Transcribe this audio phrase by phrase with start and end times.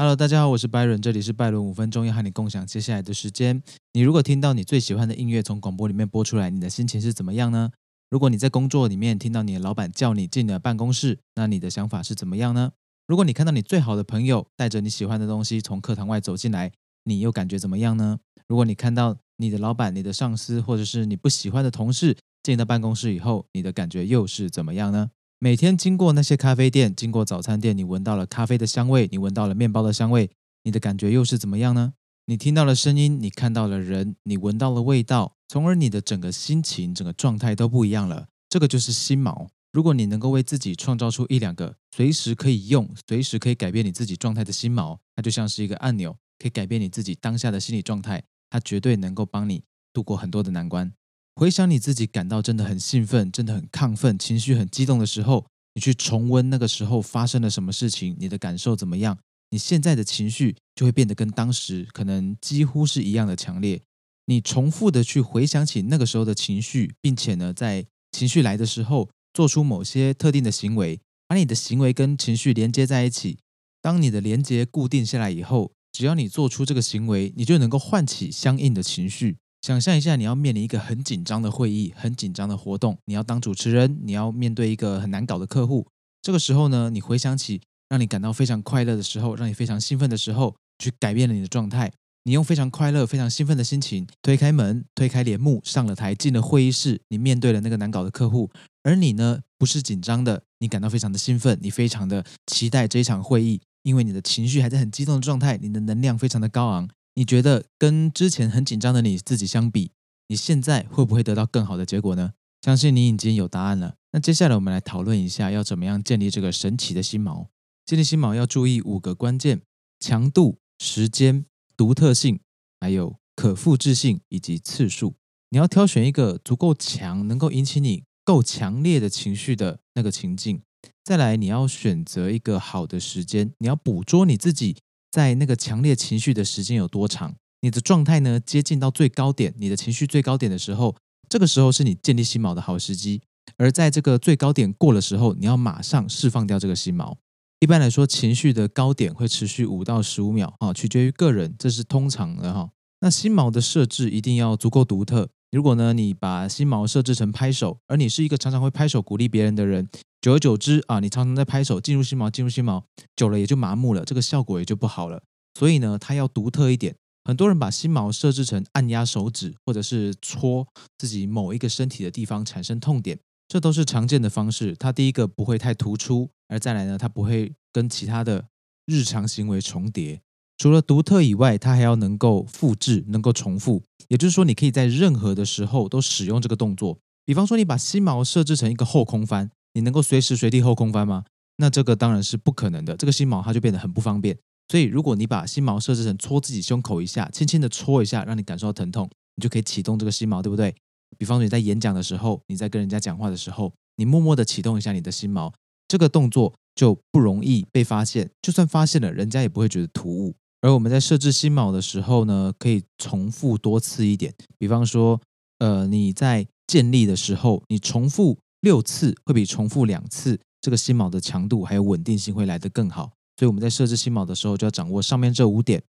[0.00, 3.62] Hello，大家好，我是拜伦，这里是拜伦五分钟，要和你共享接下来的时间。
[3.92, 7.70] 你如果听到你最喜欢的音乐从广播里面播出来，你的心情是怎么样呢？
[8.08, 12.72] 如果你在工作里面听到你的老板叫你进了办公室，那你的想法是怎么样呢？
[13.06, 16.72] 如果你看到你最好的朋友带着你喜欢的东西从课堂外走进来，
[17.04, 18.18] 你又感觉怎么样呢？
[18.48, 25.10] 如果你看到你的老板、你的上司或者是你不喜欢的同事进到办公室以后，你的感觉又是怎么样呢？
[25.42, 30.28] 每天经过那些咖啡店，经过早餐店，你闻到了咖啡的香味，你闻到了面包的香味，
[30.64, 31.94] 你的感觉又是怎么样呢？
[32.26, 38.28] 你听到了声音，你看到了人，你闻到了味道，从而你的整个心情、整个状态都不一样了。
[38.50, 39.48] 这个就是心锚。
[39.72, 48.22] 如果你能够为自己创造出一两个随时可以用、随时可以改变你自己状态的心锚，它就像是一个按钮，可以改变你自己当下的心理状态。
[48.50, 49.62] 它绝对能够帮你
[49.94, 50.92] 度过很多的难关。
[51.40, 59.16] 回想你自己感到真的很兴奋、真的很亢奋、情绪很激动的时候，你去重温那个时候发生了什么事情，你的感受怎么样？
[59.48, 63.80] 你现在的情绪就会变得跟当时可能几乎是一样的强烈。
[64.26, 73.38] 你重复的去回想起那个时候的情绪，并且呢，在情绪来的时候做出某些特定的行为，把你的行为跟情绪连接在一起。
[73.80, 79.38] 当你的连接固定下来以后，只要你做出这个行为，你就能够唤起相应的情绪。
[79.62, 85.86] 想象一下，你要面临一个很紧张的会议，很紧张的活动，你要当主持人，你要面对一个很难搞的客户。
[86.22, 91.92] 这个时候呢，你回想起让你感到非常快乐的时候，让你非常兴奋的时候，去改变了你的状态。
[92.24, 97.00] 你用非常快乐、非常兴奋的心情推开门，推开帘幕，上了台，进了会议室。
[97.08, 98.50] 你面对了那个难搞的客户，
[98.82, 106.88] 而你呢，不是紧张的，你感到非常的兴奋，你非常的期待这一场会议，因为你的情绪还在很激动的状态，你的能量非常的高昂。
[107.14, 109.92] 你觉得跟之前很紧张的你自己相比，
[110.28, 112.32] 你现在会不会得到更好的结果呢？
[112.62, 113.96] 相信你已经有答案了。
[114.12, 117.46] 那接下来我们来讨论一下，要怎么样建立这个神奇的心锚。
[117.86, 119.62] 建立心锚要注意五个关键：
[119.98, 122.40] 强度、时间、独特性，
[122.80, 125.14] 还有可复制性以及次数。
[125.48, 130.62] 你要挑选一个足够强，能够引起你够强烈的情绪的那个情境。
[131.02, 134.76] 再来，你要选择一个好的时间，你要捕捉你自己。
[135.10, 137.34] 在那个强烈情绪的时间有多长？
[137.62, 138.40] 你的状态呢？
[138.40, 140.96] 接近到最高点，你的情绪最高点的时候，
[141.28, 143.20] 这个时候是你建立心锚的好时机。
[143.56, 147.16] 而在这个最高点过的时候，你要马上释放掉这个心锚。
[147.58, 152.70] 一般来说，情绪的高点会持续五到十五秒，啊，取决于个人，这是通常的哈。
[153.00, 155.28] 那心锚的设置一定要足够独特。
[155.50, 159.88] 如果呢，你把心锚设置成拍手，而你是一个常常会拍手鼓励别人的人。
[160.20, 162.82] 久而久之啊，你常常在拍手，进入心锚，进入心锚，
[163.16, 165.22] 久了也就麻木了，这个效果也就不好了。
[165.58, 166.94] 所以呢，它要独特一点。
[167.24, 170.66] 很多人把心锚设置成按压手指，或者是戳
[170.98, 173.18] 自己某一个身体的地方产生痛点，
[173.48, 174.76] 这都是常见的方式。
[174.76, 178.46] 它第一个不会太突出，而再来呢，它不会跟其他的
[178.86, 180.20] 日常行为重叠。
[180.60, 183.82] 除了独特以外，它还要能够复制，能够重复。
[184.08, 186.98] 也就是说，你可以在任何的时候都使用这个动作。
[187.24, 189.50] 比方说，你把心锚设置成一个后空翻。
[189.72, 191.24] 你能够随时随地后空翻吗？
[191.56, 192.94] 那这个当然是不可能的。
[192.94, 194.36] 这个心锚它就变得很不方便。
[194.68, 200.74] 所以，如果你把心锚设置成戳自己胸口一下，轻轻的戳一下，让你感受到疼痛，你就可以启动这个心锚，对不对？
[201.16, 205.50] 比方说你在演讲的时候，你在跟人家讲话的时候，你默默的启动一下你的心锚，
[205.88, 208.28] 这个动作就不容易被发现。
[208.42, 210.34] 就算发现了，人家也不会觉得突兀。
[210.60, 214.34] 而我们在设置新锚的时候呢，可以重复多次一点。
[214.58, 215.20] 比方说，
[215.58, 218.38] 呃，你在建立的时候，你重复。
[218.62, 225.82] 六次会比重复两次这个新锚的强度还有稳定性会来得更好，所以我们在设置新锚的时候就要掌握上面这五点：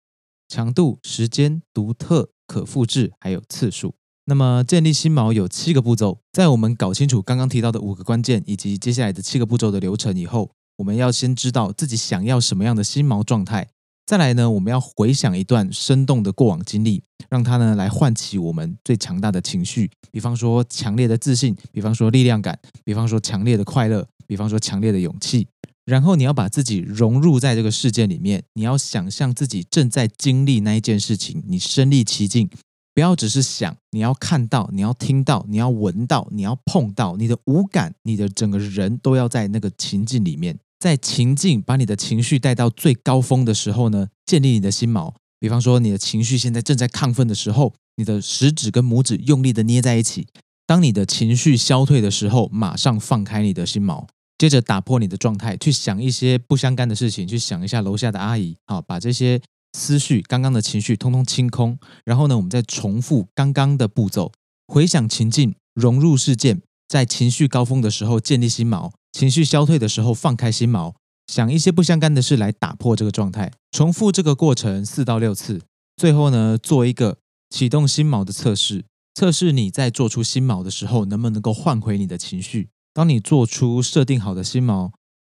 [0.48, 3.94] 强度、时间、独特、可复制，还有次数。
[4.26, 13.66] 那么建立新锚有七个步骤，在我们搞清楚刚刚提到的五个关键以及接下来的七个步骤的流程以后，我们要先知道自己想要什么样的新锚状态。
[14.08, 25.46] 再来呢，我们要回想一段生动的过往经历，让它呢来唤起我们最强大的情绪，比方说强烈的自信，比方说力量感，比方说强烈的快乐，比方说强烈的勇气。
[25.84, 32.48] 然后你要把自己融入在这个事件里面，你要想象自己正在经历那一件事情，你身临其境，
[32.94, 40.58] 不要只是想，你要看到，你要听到，你要闻到，你要碰到，你的五感，你的整个人都要在那个情境里面。
[40.78, 45.12] 在情境把你的情绪带到最高峰的时候呢，建立你的心锚。
[45.40, 50.26] 比方说，你的情绪现在正在亢奋的时候，你的食指跟拇指用力的捏在一起。
[50.66, 59.40] 当你的情绪消退的时候，马上放开你的心锚，接着打破你的状态，去想一些不相干的事情，去想一下楼下的阿姨，好，把这些
[59.72, 61.78] 思绪、刚刚的情绪通通清空。
[62.04, 64.30] 然后呢，我们再重复刚刚的步骤，
[64.66, 68.90] 回想情境，融入事件，在情绪高峰的时候建立心锚。
[69.18, 70.94] 情绪消退的时候，放开心锚，
[71.26, 75.60] 想一些不相干的事来打破这个状态，重复这个过程四到六次，
[75.96, 77.18] 最后呢，做一个
[77.50, 78.84] 启动心锚的测试，
[79.16, 82.68] 测试你在做出心锚的时候能不能够换回你的情绪。
[82.94, 84.92] 当你做出设定好的心锚，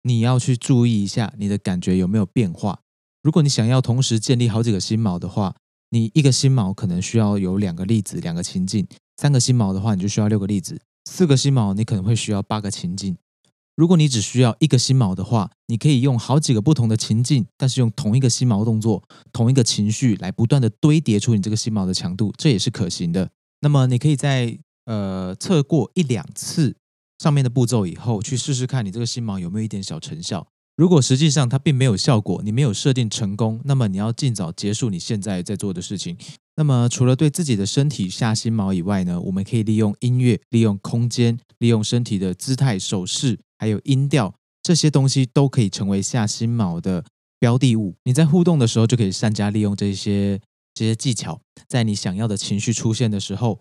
[0.03, 2.79] 你要去注意一下你的感觉有没有变化。
[3.23, 5.55] 如果你想要同时建立好几个心锚的话，
[5.91, 8.83] 你一个心锚可能需要有两个例子、两个情境；
[9.15, 10.75] 三个心锚的话，你就需要六个例子；
[11.09, 13.15] 四个心锚，你可能会需要八个情境。
[13.79, 23.29] 如果你只需要一个心锚的话，你可以用好几个不同的情境，但是用同一个心锚动作、同一个情绪来不断的堆叠出你这个心锚的强度，这也是可行的。
[23.61, 26.75] 那么你可以在呃测过一两次
[27.19, 30.45] 上面的步骤以后，去试试看你这个心锚有没有一点小成效。
[30.79, 36.15] 如果实际上它并没有效果，你没有设定成功，那么你要尽早结束你现在在做的事情。
[36.55, 43.37] 那么除了对自己的身体下心锚以外呢，我们可以利用音乐、利用空间、利用身体的姿态、手势。
[43.57, 44.33] 还有音调
[44.63, 47.03] 这些东西都可以成为下心锚的
[47.39, 47.95] 标的物。
[48.05, 50.39] 你在互动的时候就可以善加利用这些
[50.73, 53.59] 这些技巧，在你想要的情绪出现的时候，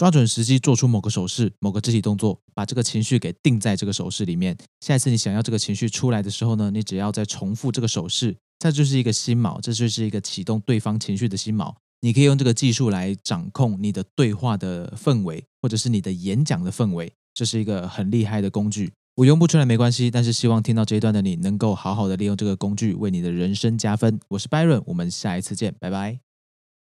[0.00, 4.56] 抓准时机做出某个手势、某个肢体动作，把这个情绪给定在这个手势里面。
[4.80, 11.74] 下一次你想要这个情绪出来的时候呢，你只要再重复这个手势，这就是一个心锚，这就是一个启动对方情绪的心锚。
[12.00, 18.90] 你可以用这个技术来掌控你的对话的氛围，或者是你的演讲的氛围，这是一个很厉害的工具。
[19.16, 24.18] 我用不出来没关系，但是希望听到这一段的你能够好好的利用这个工具，为你的人生加分。
[24.28, 26.29] 我是 Byron，我们下一次见，拜拜。